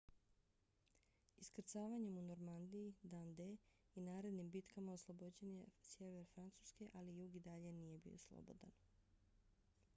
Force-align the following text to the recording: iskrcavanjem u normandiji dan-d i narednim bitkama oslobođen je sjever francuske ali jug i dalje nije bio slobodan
iskrcavanjem 1.43 2.17
u 2.21 2.23
normandiji 2.29 2.93
dan-d 3.11 3.45
i 4.01 4.05
narednim 4.07 4.49
bitkama 4.55 4.95
oslobođen 4.99 5.53
je 5.57 5.67
sjever 5.91 6.25
francuske 6.33 6.87
ali 7.03 7.17
jug 7.19 7.35
i 7.41 7.43
dalje 7.49 7.71
nije 7.81 7.97
bio 8.07 8.17
slobodan 8.25 8.77